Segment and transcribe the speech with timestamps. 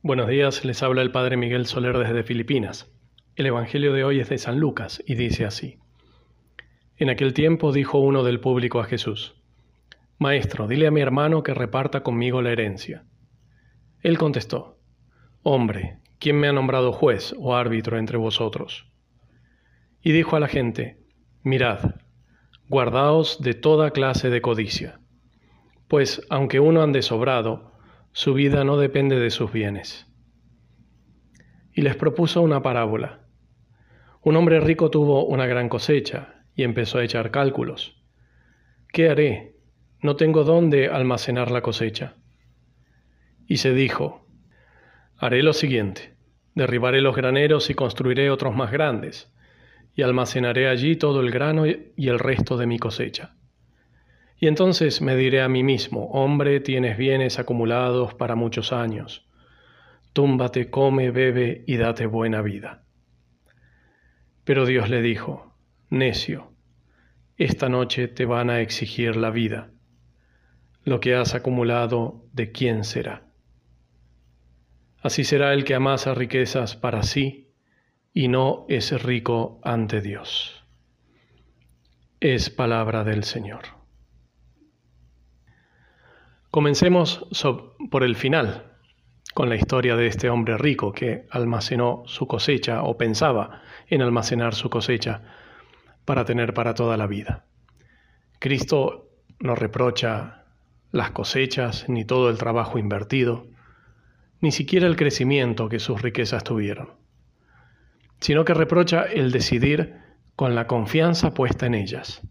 [0.00, 2.88] Buenos días, les habla el Padre Miguel Soler desde Filipinas.
[3.34, 5.80] El Evangelio de hoy es de San Lucas y dice así.
[6.98, 9.34] En aquel tiempo dijo uno del público a Jesús,
[10.16, 13.06] Maestro, dile a mi hermano que reparta conmigo la herencia.
[14.00, 14.78] Él contestó,
[15.42, 18.86] Hombre, ¿quién me ha nombrado juez o árbitro entre vosotros?
[20.00, 21.00] Y dijo a la gente,
[21.42, 21.96] Mirad,
[22.68, 25.00] guardaos de toda clase de codicia,
[25.88, 27.67] pues aunque uno ande sobrado,
[28.12, 30.06] su vida no depende de sus bienes.
[31.72, 33.20] Y les propuso una parábola.
[34.22, 38.02] Un hombre rico tuvo una gran cosecha y empezó a echar cálculos.
[38.92, 39.56] ¿Qué haré?
[40.02, 42.16] No tengo dónde almacenar la cosecha.
[43.46, 44.26] Y se dijo,
[45.16, 46.16] haré lo siguiente,
[46.54, 49.32] derribaré los graneros y construiré otros más grandes,
[49.94, 53.37] y almacenaré allí todo el grano y el resto de mi cosecha.
[54.40, 59.26] Y entonces me diré a mí mismo, hombre, tienes bienes acumulados para muchos años.
[60.12, 62.84] Túmbate, come, bebe y date buena vida.
[64.44, 65.54] Pero Dios le dijo,
[65.90, 66.52] necio,
[67.36, 69.70] esta noche te van a exigir la vida.
[70.84, 73.28] Lo que has acumulado, ¿de quién será?
[75.02, 77.52] Así será el que amasa riquezas para sí
[78.14, 80.64] y no es rico ante Dios.
[82.20, 83.77] Es palabra del Señor.
[86.50, 87.26] Comencemos
[87.90, 88.72] por el final,
[89.34, 94.54] con la historia de este hombre rico que almacenó su cosecha o pensaba en almacenar
[94.54, 95.20] su cosecha
[96.06, 97.44] para tener para toda la vida.
[98.38, 99.10] Cristo
[99.40, 100.46] no reprocha
[100.90, 103.46] las cosechas ni todo el trabajo invertido,
[104.40, 106.94] ni siquiera el crecimiento que sus riquezas tuvieron,
[108.20, 109.96] sino que reprocha el decidir
[110.34, 112.22] con la confianza puesta en ellas,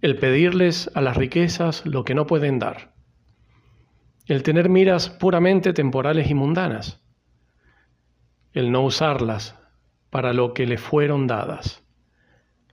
[0.00, 2.92] el pedirles a las riquezas lo que no pueden dar
[4.26, 7.02] el tener miras puramente temporales y mundanas,
[8.52, 9.58] el no usarlas
[10.10, 11.82] para lo que le fueron dadas,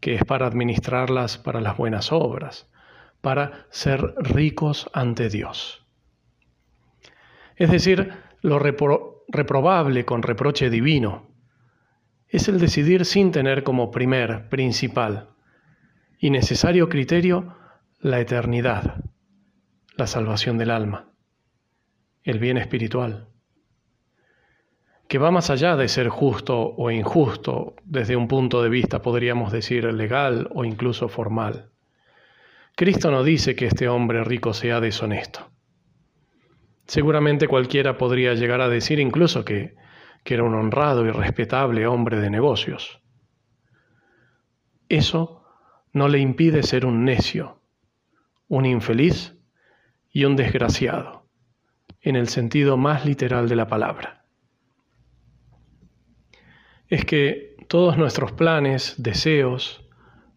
[0.00, 2.70] que es para administrarlas para las buenas obras,
[3.20, 5.86] para ser ricos ante Dios.
[7.56, 8.12] Es decir,
[8.42, 11.28] lo reprobable con reproche divino
[12.28, 15.30] es el decidir sin tener como primer, principal
[16.18, 17.56] y necesario criterio
[17.98, 19.04] la eternidad,
[19.96, 21.09] la salvación del alma
[22.22, 23.28] el bien espiritual,
[25.08, 29.50] que va más allá de ser justo o injusto desde un punto de vista, podríamos
[29.50, 31.70] decir, legal o incluso formal.
[32.76, 35.50] Cristo no dice que este hombre rico sea deshonesto.
[36.86, 39.74] Seguramente cualquiera podría llegar a decir incluso que,
[40.22, 43.00] que era un honrado y respetable hombre de negocios.
[44.88, 45.44] Eso
[45.92, 47.60] no le impide ser un necio,
[48.48, 49.36] un infeliz
[50.12, 51.19] y un desgraciado
[52.02, 54.24] en el sentido más literal de la palabra.
[56.88, 59.84] Es que todos nuestros planes, deseos,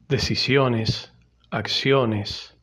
[0.08, 1.14] decisiones,
[1.50, 2.58] acciones,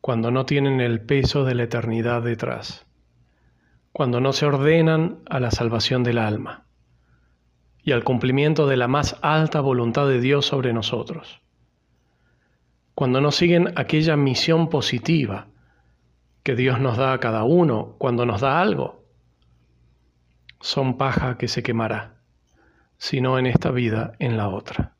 [0.00, 2.86] cuando no tienen el peso de la eternidad detrás,
[3.92, 6.66] cuando no se ordenan a la salvación del alma
[7.82, 11.40] y al cumplimiento de la más alta voluntad de Dios sobre nosotros,
[12.94, 15.48] cuando no siguen aquella misión positiva,
[16.46, 19.04] que Dios nos da a cada uno cuando nos da algo,
[20.60, 22.20] son paja que se quemará,
[22.98, 24.94] sino en esta vida, en la otra.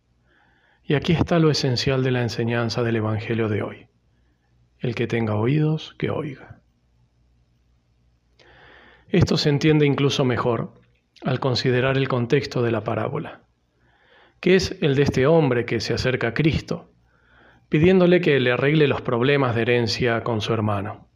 [0.83, 3.87] Y aquí está lo esencial de la enseñanza del Evangelio de hoy.
[4.81, 6.63] El que tenga oídos, que oiga.
[9.09, 10.75] Esto se entiende incluso mejor
[11.23, 13.43] al considerar el contexto de la parábola,
[14.41, 16.91] que es el de este hombre que se acerca a Cristo,
[17.69, 21.07] pidiéndole que le arregle los problemas de herencia con su hermano.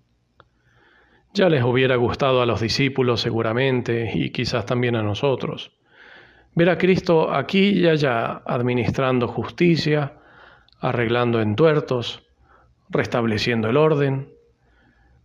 [1.33, 5.71] Ya les hubiera gustado a los discípulos seguramente y quizás también a nosotros.
[6.57, 10.15] Ver a Cristo aquí y allá administrando justicia,
[10.81, 12.27] arreglando entuertos,
[12.89, 14.33] restableciendo el orden,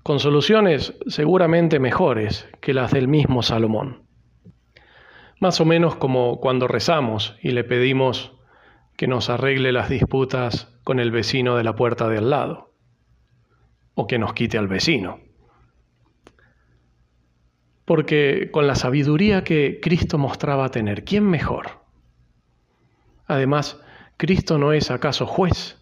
[0.04, 4.04] con soluciones seguramente mejores que las del mismo Salomón.
[5.40, 8.32] Más o menos como cuando rezamos y le pedimos
[8.96, 12.76] que nos arregle las disputas con el vecino de la puerta de al lado,
[13.96, 15.26] o que nos quite al vecino
[17.86, 21.84] porque con la sabiduría que Cristo mostraba tener, ¿quién mejor?
[23.28, 23.80] Además,
[24.18, 25.78] ¿Cristo no es acaso juez?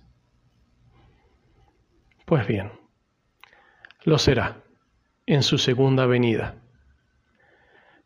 [2.26, 2.72] Pues bien,
[4.04, 4.64] lo será
[5.26, 6.56] en su segunda venida.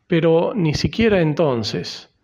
[0.06, 2.14] Pero ni siquiera entonces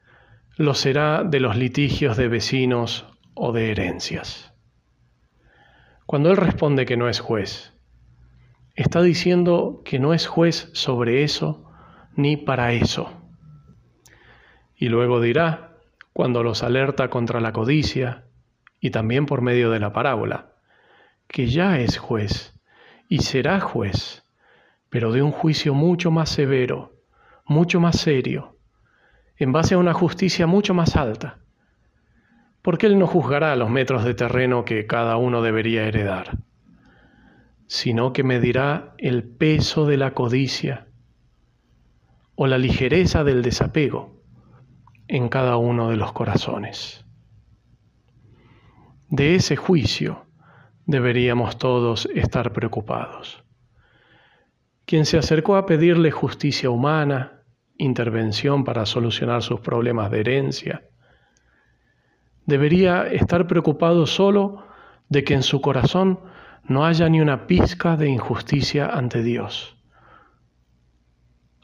[0.56, 4.52] lo será de los litigios de vecinos o de herencias.
[6.06, 7.73] Cuando Él responde que no es juez,
[8.74, 11.70] está diciendo que no es juez sobre eso
[12.16, 13.12] ni para eso.
[14.76, 15.78] Y luego dirá,
[16.12, 18.24] cuando los alerta contra la codicia,
[18.80, 20.52] y también por medio de la parábola,
[21.26, 22.54] que ya es juez
[23.08, 24.24] y será juez,
[24.90, 26.92] pero de un juicio mucho más severo,
[27.46, 28.58] mucho más serio,
[29.36, 31.38] en base a una justicia mucho más alta,
[32.62, 36.38] porque Él no juzgará los metros de terreno que cada uno debería heredar,
[37.74, 40.86] sino que medirá el peso de la codicia
[42.36, 44.22] o la ligereza del desapego
[45.08, 47.04] en cada uno de los corazones.
[49.08, 50.24] De ese juicio
[50.86, 53.42] deberíamos todos estar preocupados.
[54.84, 57.42] Quien se acercó a pedirle justicia humana,
[57.76, 60.84] intervención para solucionar sus problemas de herencia,
[62.46, 64.64] debería estar preocupado solo
[65.08, 66.20] de que en su corazón
[66.66, 69.76] no haya ni una pizca de injusticia ante Dios,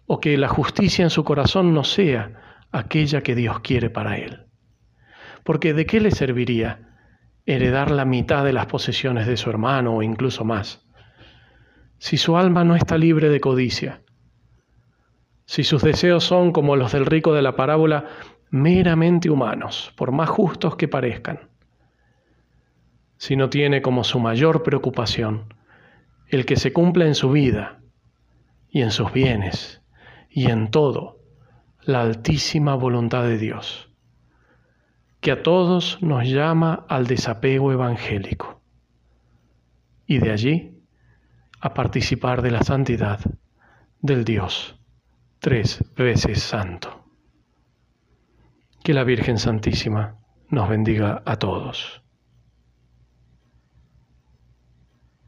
[0.06, 4.46] o que la justicia en su corazón no sea aquella que Dios quiere para él.
[5.44, 6.90] Porque ¿de qué le serviría
[7.46, 10.86] heredar la mitad de las posesiones de su hermano o incluso más.
[11.98, 14.02] Si su alma no está libre de codicia,
[15.46, 18.06] si sus deseos son como los del rico de la parábola,
[18.50, 21.49] meramente humanos, por más justos que parezcan,
[23.20, 25.52] si no tiene como su mayor preocupación
[26.28, 27.82] el que se cumpla en su vida
[28.70, 29.82] y en sus bienes
[30.30, 31.18] y en todo
[31.82, 33.90] la altísima voluntad de Dios
[35.20, 38.62] que a todos nos llama al desapego evangélico
[40.06, 40.82] y de allí
[41.60, 43.20] a participar de la santidad
[44.00, 44.80] del Dios
[45.40, 47.04] tres veces santo.
[48.82, 50.16] Que la Virgen Santísima
[50.48, 52.02] nos bendiga a todos.